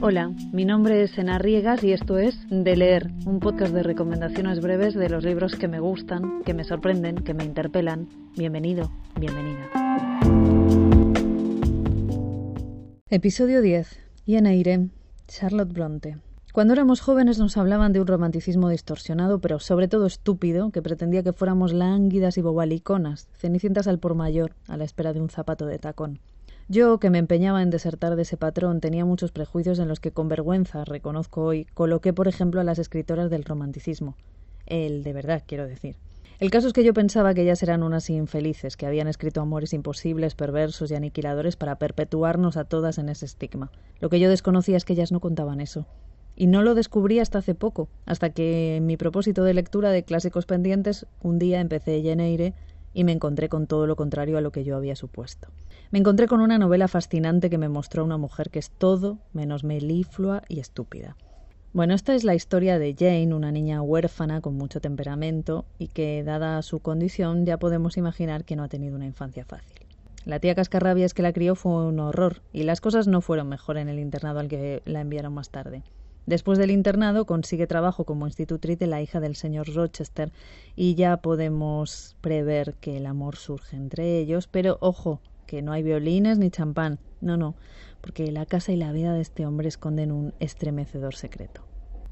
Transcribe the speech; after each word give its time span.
Hola, 0.00 0.32
mi 0.52 0.64
nombre 0.64 1.02
es 1.02 1.18
Ena 1.18 1.38
Riegas 1.38 1.82
y 1.82 1.92
esto 1.92 2.18
es 2.18 2.38
De 2.48 2.76
Leer, 2.76 3.10
un 3.26 3.40
podcast 3.40 3.74
de 3.74 3.82
recomendaciones 3.82 4.60
breves 4.60 4.94
de 4.94 5.08
los 5.08 5.24
libros 5.24 5.56
que 5.56 5.66
me 5.66 5.80
gustan, 5.80 6.44
que 6.44 6.54
me 6.54 6.62
sorprenden, 6.62 7.16
que 7.16 7.34
me 7.34 7.44
interpelan. 7.44 8.08
Bienvenido, 8.36 8.92
bienvenida. 9.18 9.68
Episodio 13.10 13.60
10. 13.60 13.98
Irene, 14.24 14.90
Charlotte 15.26 15.72
Bronte. 15.72 16.18
Cuando 16.52 16.74
éramos 16.74 17.00
jóvenes 17.00 17.40
nos 17.40 17.56
hablaban 17.56 17.92
de 17.92 18.00
un 18.00 18.06
romanticismo 18.06 18.68
distorsionado, 18.68 19.40
pero 19.40 19.58
sobre 19.58 19.88
todo 19.88 20.06
estúpido, 20.06 20.70
que 20.70 20.80
pretendía 20.80 21.24
que 21.24 21.32
fuéramos 21.32 21.72
lánguidas 21.72 22.38
y 22.38 22.42
bobaliconas, 22.42 23.28
cenicientas 23.32 23.88
al 23.88 23.98
por 23.98 24.14
mayor, 24.14 24.54
a 24.68 24.76
la 24.76 24.84
espera 24.84 25.12
de 25.12 25.20
un 25.20 25.28
zapato 25.28 25.66
de 25.66 25.80
tacón. 25.80 26.20
Yo, 26.70 26.98
que 26.98 27.08
me 27.08 27.16
empeñaba 27.16 27.62
en 27.62 27.70
desertar 27.70 28.14
de 28.14 28.22
ese 28.22 28.36
patrón, 28.36 28.82
tenía 28.82 29.06
muchos 29.06 29.32
prejuicios 29.32 29.78
en 29.78 29.88
los 29.88 30.00
que 30.00 30.12
con 30.12 30.28
vergüenza, 30.28 30.84
reconozco 30.84 31.42
hoy, 31.42 31.64
coloqué, 31.72 32.12
por 32.12 32.28
ejemplo, 32.28 32.60
a 32.60 32.64
las 32.64 32.78
escritoras 32.78 33.30
del 33.30 33.44
romanticismo. 33.44 34.16
El 34.66 35.02
de 35.02 35.14
verdad, 35.14 35.42
quiero 35.46 35.66
decir. 35.66 35.96
El 36.40 36.50
caso 36.50 36.66
es 36.66 36.74
que 36.74 36.84
yo 36.84 36.92
pensaba 36.92 37.32
que 37.32 37.40
ellas 37.40 37.62
eran 37.62 37.82
unas 37.82 38.10
infelices, 38.10 38.76
que 38.76 38.84
habían 38.84 39.08
escrito 39.08 39.40
amores 39.40 39.72
imposibles, 39.72 40.34
perversos 40.34 40.90
y 40.90 40.94
aniquiladores 40.94 41.56
para 41.56 41.76
perpetuarnos 41.76 42.58
a 42.58 42.64
todas 42.64 42.98
en 42.98 43.08
ese 43.08 43.24
estigma. 43.24 43.72
Lo 43.98 44.10
que 44.10 44.20
yo 44.20 44.28
desconocía 44.28 44.76
es 44.76 44.84
que 44.84 44.92
ellas 44.92 45.10
no 45.10 45.20
contaban 45.20 45.62
eso. 45.62 45.86
Y 46.36 46.48
no 46.48 46.62
lo 46.62 46.74
descubrí 46.74 47.18
hasta 47.18 47.38
hace 47.38 47.54
poco, 47.54 47.88
hasta 48.04 48.28
que 48.28 48.76
en 48.76 48.84
mi 48.84 48.98
propósito 48.98 49.42
de 49.42 49.54
lectura 49.54 49.90
de 49.90 50.04
clásicos 50.04 50.44
pendientes 50.44 51.06
un 51.22 51.38
día 51.38 51.60
empecé 51.60 52.02
Lleneire 52.02 52.52
y 52.98 53.04
me 53.04 53.12
encontré 53.12 53.48
con 53.48 53.68
todo 53.68 53.86
lo 53.86 53.94
contrario 53.94 54.38
a 54.38 54.40
lo 54.40 54.50
que 54.50 54.64
yo 54.64 54.76
había 54.76 54.96
supuesto. 54.96 55.50
Me 55.92 56.00
encontré 56.00 56.26
con 56.26 56.40
una 56.40 56.58
novela 56.58 56.88
fascinante 56.88 57.48
que 57.48 57.56
me 57.56 57.68
mostró 57.68 58.04
una 58.04 58.16
mujer 58.16 58.50
que 58.50 58.58
es 58.58 58.70
todo 58.72 59.18
menos 59.32 59.62
meliflua 59.62 60.42
y 60.48 60.58
estúpida. 60.58 61.16
Bueno, 61.72 61.94
esta 61.94 62.16
es 62.16 62.24
la 62.24 62.34
historia 62.34 62.76
de 62.80 62.96
Jane, 62.98 63.32
una 63.32 63.52
niña 63.52 63.82
huérfana 63.82 64.40
con 64.40 64.56
mucho 64.56 64.80
temperamento 64.80 65.64
y 65.78 65.86
que, 65.86 66.24
dada 66.24 66.60
su 66.62 66.80
condición, 66.80 67.46
ya 67.46 67.56
podemos 67.56 67.96
imaginar 67.96 68.44
que 68.44 68.56
no 68.56 68.64
ha 68.64 68.68
tenido 68.68 68.96
una 68.96 69.06
infancia 69.06 69.44
fácil. 69.44 69.78
La 70.24 70.40
tía 70.40 70.56
Cascarrabias 70.56 71.14
que 71.14 71.22
la 71.22 71.32
crió 71.32 71.54
fue 71.54 71.86
un 71.86 72.00
horror 72.00 72.42
y 72.52 72.64
las 72.64 72.80
cosas 72.80 73.06
no 73.06 73.20
fueron 73.20 73.48
mejor 73.48 73.78
en 73.78 73.88
el 73.88 74.00
internado 74.00 74.40
al 74.40 74.48
que 74.48 74.82
la 74.86 75.02
enviaron 75.02 75.34
más 75.34 75.50
tarde. 75.50 75.84
Después 76.28 76.58
del 76.58 76.70
internado 76.70 77.24
consigue 77.24 77.66
trabajo 77.66 78.04
como 78.04 78.26
institutriz 78.26 78.78
de 78.78 78.86
la 78.86 79.00
hija 79.00 79.18
del 79.18 79.34
señor 79.34 79.74
Rochester 79.74 80.30
y 80.76 80.94
ya 80.94 81.16
podemos 81.22 82.16
prever 82.20 82.74
que 82.82 82.98
el 82.98 83.06
amor 83.06 83.36
surge 83.36 83.76
entre 83.76 84.18
ellos, 84.18 84.46
pero 84.46 84.76
ojo, 84.82 85.22
que 85.46 85.62
no 85.62 85.72
hay 85.72 85.82
violines 85.82 86.36
ni 86.36 86.50
champán, 86.50 86.98
no, 87.22 87.38
no, 87.38 87.54
porque 88.02 88.30
la 88.30 88.44
casa 88.44 88.72
y 88.72 88.76
la 88.76 88.92
vida 88.92 89.14
de 89.14 89.22
este 89.22 89.46
hombre 89.46 89.68
esconden 89.68 90.12
un 90.12 90.34
estremecedor 90.38 91.14
secreto. 91.14 91.62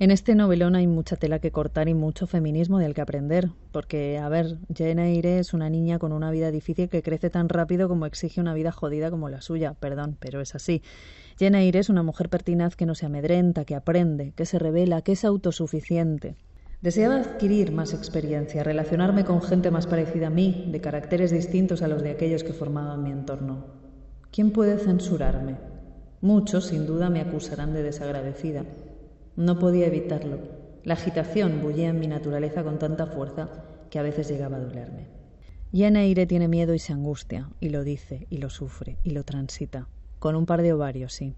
En 0.00 0.10
este 0.10 0.34
novelón 0.34 0.74
hay 0.74 0.88
mucha 0.88 1.14
tela 1.14 1.38
que 1.38 1.52
cortar 1.52 1.88
y 1.88 1.94
mucho 1.94 2.26
feminismo 2.26 2.80
del 2.80 2.94
que 2.94 3.00
aprender, 3.00 3.50
porque, 3.70 4.18
a 4.18 4.28
ver, 4.28 4.58
Jane 4.76 5.12
Eyre 5.12 5.38
es 5.38 5.54
una 5.54 5.70
niña 5.70 6.00
con 6.00 6.12
una 6.12 6.32
vida 6.32 6.50
difícil 6.50 6.88
que 6.88 7.00
crece 7.00 7.30
tan 7.30 7.48
rápido 7.48 7.88
como 7.88 8.04
exige 8.04 8.40
una 8.40 8.54
vida 8.54 8.72
jodida 8.72 9.12
como 9.12 9.28
la 9.28 9.40
suya, 9.40 9.74
perdón, 9.74 10.16
pero 10.18 10.40
es 10.40 10.56
así. 10.56 10.82
Jane 11.38 11.62
Eyre 11.62 11.78
es 11.78 11.90
una 11.90 12.02
mujer 12.02 12.28
pertinaz 12.28 12.74
que 12.74 12.86
no 12.86 12.96
se 12.96 13.06
amedrenta, 13.06 13.64
que 13.64 13.76
aprende, 13.76 14.32
que 14.32 14.46
se 14.46 14.58
revela, 14.58 15.02
que 15.02 15.12
es 15.12 15.24
autosuficiente. 15.24 16.34
Deseaba 16.82 17.14
adquirir 17.14 17.70
más 17.70 17.94
experiencia, 17.94 18.64
relacionarme 18.64 19.24
con 19.24 19.42
gente 19.42 19.70
más 19.70 19.86
parecida 19.86 20.26
a 20.26 20.30
mí, 20.30 20.70
de 20.72 20.80
caracteres 20.80 21.30
distintos 21.30 21.82
a 21.82 21.88
los 21.88 22.02
de 22.02 22.10
aquellos 22.10 22.42
que 22.42 22.52
formaban 22.52 23.04
mi 23.04 23.12
entorno. 23.12 23.66
¿Quién 24.32 24.50
puede 24.50 24.76
censurarme? 24.76 25.54
Muchos, 26.20 26.66
sin 26.66 26.84
duda, 26.84 27.10
me 27.10 27.20
acusarán 27.20 27.72
de 27.72 27.84
desagradecida 27.84 28.64
no 29.36 29.58
podía 29.58 29.86
evitarlo. 29.86 30.38
La 30.84 30.94
agitación 30.94 31.60
bullía 31.62 31.88
en 31.88 31.98
mi 31.98 32.06
naturaleza 32.06 32.62
con 32.62 32.78
tanta 32.78 33.06
fuerza 33.06 33.48
que 33.90 33.98
a 33.98 34.02
veces 34.02 34.28
llegaba 34.28 34.56
a 34.56 34.60
dolerme. 34.60 35.06
Yeneire 35.72 36.26
tiene 36.26 36.46
miedo 36.46 36.74
y 36.74 36.78
se 36.78 36.92
angustia, 36.92 37.48
y 37.58 37.70
lo 37.70 37.82
dice, 37.82 38.26
y 38.30 38.38
lo 38.38 38.50
sufre, 38.50 38.98
y 39.02 39.10
lo 39.10 39.24
transita. 39.24 39.88
Con 40.18 40.36
un 40.36 40.46
par 40.46 40.62
de 40.62 40.72
ovarios, 40.72 41.12
sí. 41.12 41.34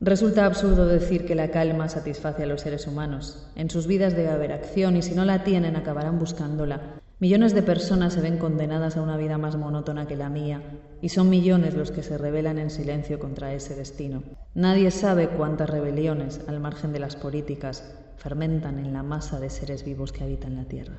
Resulta 0.00 0.46
absurdo 0.46 0.86
decir 0.86 1.26
que 1.26 1.34
la 1.34 1.50
calma 1.50 1.88
satisface 1.88 2.44
a 2.44 2.46
los 2.46 2.62
seres 2.62 2.86
humanos. 2.86 3.46
En 3.54 3.68
sus 3.68 3.86
vidas 3.86 4.16
debe 4.16 4.30
haber 4.30 4.52
acción 4.52 4.96
y 4.96 5.02
si 5.02 5.14
no 5.14 5.24
la 5.24 5.44
tienen 5.44 5.76
acabarán 5.76 6.18
buscándola. 6.18 7.00
Millones 7.20 7.52
de 7.52 7.62
personas 7.62 8.14
se 8.14 8.22
ven 8.22 8.38
condenadas 8.38 8.96
a 8.96 9.02
una 9.02 9.18
vida 9.18 9.36
más 9.36 9.54
monótona 9.54 10.08
que 10.08 10.16
la 10.16 10.30
mía, 10.30 10.62
y 11.02 11.10
son 11.10 11.28
millones 11.28 11.74
los 11.74 11.90
que 11.90 12.02
se 12.02 12.16
rebelan 12.16 12.58
en 12.58 12.70
silencio 12.70 13.18
contra 13.18 13.52
ese 13.52 13.76
destino. 13.76 14.22
Nadie 14.54 14.90
sabe 14.90 15.28
cuántas 15.28 15.68
rebeliones, 15.68 16.40
al 16.48 16.60
margen 16.60 16.94
de 16.94 16.98
las 16.98 17.16
políticas, 17.16 17.94
fermentan 18.16 18.78
en 18.78 18.94
la 18.94 19.02
masa 19.02 19.38
de 19.38 19.50
seres 19.50 19.84
vivos 19.84 20.12
que 20.12 20.24
habitan 20.24 20.56
la 20.56 20.64
Tierra. 20.64 20.94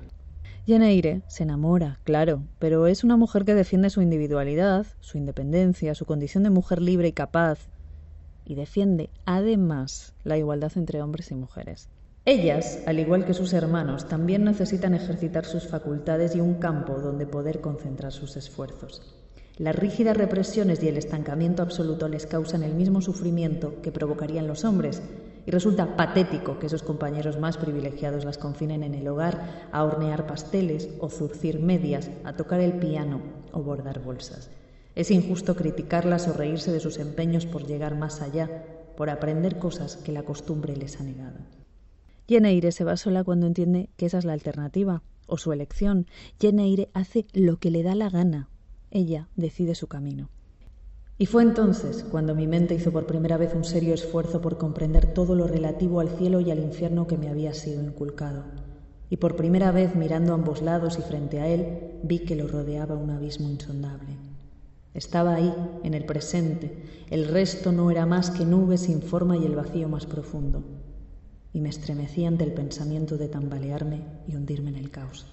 Yeneire 0.68 1.24
se 1.28 1.42
enamora, 1.42 2.00
claro, 2.04 2.44
pero 2.59 2.86
es 2.86 3.03
una 3.03 3.18
mujer 3.18 3.44
que 3.44 3.56
defiende 3.56 3.90
su 3.90 4.03
individualidad, 4.03 4.86
su 5.00 5.18
independencia, 5.18 5.96
su 5.96 6.06
condición 6.06 6.44
de 6.44 6.52
mujer 6.52 6.84
libre 6.84 7.08
y 7.08 7.14
capaz, 7.14 7.72
y 8.46 8.53
defiende 8.53 9.09
además 9.26 10.14
la 10.24 10.38
igualdad 10.38 10.72
entre 10.76 11.02
hombres 11.02 11.32
y 11.32 11.34
mujeres. 11.34 11.90
Ellas, 12.24 12.84
al 12.86 13.00
igual 13.00 13.26
que 13.26 13.34
sus 13.34 13.52
hermanos, 13.52 14.08
también 14.08 14.44
necesitan 14.44 14.94
ejercitar 14.94 15.44
sus 15.44 15.68
facultades 15.68 16.36
y 16.36 16.40
un 16.40 16.56
campo 16.56 17.00
donde 17.00 17.26
poder 17.26 17.62
concentrar 17.62 18.12
sus 18.12 18.38
esfuerzos. 18.38 19.02
Las 19.58 19.76
rígidas 19.76 20.16
represiones 20.16 20.84
y 20.84 20.88
el 20.88 20.98
estancamiento 20.98 21.64
absoluto 21.64 22.08
les 22.08 22.28
causan 22.28 22.62
el 22.62 22.76
mismo 22.76 23.02
sufrimiento 23.02 23.82
que 23.82 23.92
provocarían 23.92 24.46
los 24.46 24.66
hombres, 24.66 25.02
y 25.48 25.50
resulta 25.50 25.96
patético 25.96 26.59
que 26.59 26.68
esos 26.68 26.84
compañeros 26.84 27.40
más 27.40 27.58
privilegiados 27.58 28.24
las 28.24 28.38
confinen 28.38 28.84
en 28.84 28.94
el 28.94 29.08
hogar 29.08 29.68
a 29.72 29.84
hornear 29.84 30.28
pasteles 30.28 30.90
o 31.00 31.09
zurcir 31.09 31.59
medias, 31.59 32.12
a 32.24 32.34
tocar 32.34 32.59
el 32.59 32.74
piano 32.74 33.20
o 33.52 33.64
bordar 33.64 34.00
bolsas. 34.03 34.52
Es 34.94 35.09
injusto 35.09 35.56
criticarlas 35.56 36.28
o 36.28 36.34
reírse 36.34 36.72
de 36.72 36.82
sus 36.82 37.00
empeños 37.00 37.48
por 37.48 37.66
llegar 37.66 37.96
más 37.96 38.22
allá, 38.22 38.64
por 38.96 39.09
aprender 39.09 39.58
cosas 39.58 39.96
que 39.98 40.12
la 40.12 40.22
costumbre 40.22 40.78
les 40.78 41.00
ha 41.00 41.03
negado. 41.03 41.61
Yeneire 42.31 42.72
se 42.72 42.86
va 42.86 42.96
sola 42.96 43.25
cuando 43.25 43.46
entiende 43.46 43.90
que 43.97 44.06
esa 44.06 44.18
es 44.18 44.24
la 44.24 44.31
alternativa 44.31 45.03
o 45.28 45.36
su 45.36 45.52
elección. 45.52 46.08
Yeneire 46.40 46.88
hace 46.94 47.25
lo 47.34 47.58
que 47.58 47.72
le 47.72 47.84
da 47.84 47.94
la 47.94 48.09
gana. 48.09 48.47
Ella 48.90 49.28
decide 49.36 49.75
su 49.75 49.88
camino. 49.88 50.30
Y 51.18 51.25
fue 51.25 51.44
entonces 51.44 52.06
cuando 52.09 52.34
mi 52.34 52.47
mente 52.47 52.74
hizo 52.74 52.94
por 52.94 53.06
primera 53.06 53.36
vez 53.36 53.53
un 53.53 53.66
serio 53.66 53.94
esfuerzo 53.94 54.40
por 54.40 54.58
comprender 54.58 55.14
todo 55.14 55.36
lo 55.36 55.46
relativo 55.46 56.00
al 56.00 56.08
cielo 56.08 56.40
y 56.40 56.52
al 56.52 56.59
infierno 56.59 57.06
que 57.06 57.18
me 57.18 57.28
había 57.28 57.53
sido 57.53 57.84
inculcado. 57.84 58.46
Y 59.09 59.18
por 59.18 59.36
primera 59.36 59.74
vez 59.74 59.94
mirando 59.96 60.31
a 60.31 60.36
ambos 60.36 60.62
lados 60.62 60.97
y 61.00 61.02
frente 61.02 61.41
a 61.41 61.50
él, 61.50 62.00
vi 62.02 62.20
que 62.20 62.38
lo 62.38 62.47
rodeaba 62.47 62.96
un 62.96 63.09
abismo 63.09 63.50
insondable. 63.50 64.16
Estaba 64.94 65.36
ahí, 65.36 65.53
en 65.84 65.94
el 65.94 66.06
presente. 66.06 66.86
El 67.09 67.28
resto 67.28 67.74
no 67.74 67.91
era 67.91 68.06
más 68.06 68.31
que 68.31 68.46
nubes 68.46 68.81
sin 68.81 69.02
forma 69.02 69.36
y 69.36 69.46
el 69.46 69.56
vacío 69.58 69.90
más 69.90 70.06
profundo 70.06 70.64
y 71.54 71.62
me 71.62 71.70
estremecí 71.70 72.26
ante 72.26 72.44
el 72.44 72.54
pensamiento 72.54 73.18
de 73.18 73.28
tambalearme 73.28 74.04
y 74.28 74.36
hundirme 74.36 74.70
en 74.70 74.78
el 74.78 74.92
caos. 74.92 75.28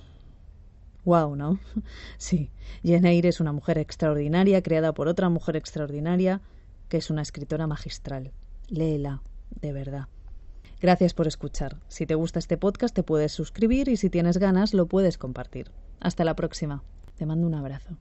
Wow, 1.05 1.37
¿no? 1.37 1.59
Sí, 2.19 2.51
Jane 2.84 3.21
es 3.21 3.41
una 3.41 3.53
mujer 3.53 3.79
extraordinaria, 3.79 4.62
creada 4.62 4.93
por 4.93 5.09
otra 5.09 5.29
mujer 5.29 5.56
extraordinaria, 5.56 6.41
que 6.89 6.99
es 6.99 7.11
una 7.11 7.23
escritora 7.23 7.67
magistral. 7.67 8.33
Léela, 8.69 9.23
de 9.61 9.73
verdad. 9.73 10.09
Gracias 10.81 11.15
por 11.15 11.27
escuchar. 11.27 11.77
Si 11.89 12.06
te 12.06 12.15
gusta 12.15 12.39
este 12.39 12.56
podcast 12.56 12.95
te 12.95 13.03
puedes 13.03 13.33
suscribir 13.33 13.89
y 13.89 13.97
si 13.97 14.11
tienes 14.11 14.39
ganas 14.39 14.75
lo 14.75 14.87
puedes 14.87 15.19
compartir. 15.19 15.71
Hasta 16.00 16.25
la 16.25 16.37
próxima. 16.37 16.83
Te 17.17 17.27
mando 17.27 17.47
un 17.47 17.55
abrazo. 17.55 17.99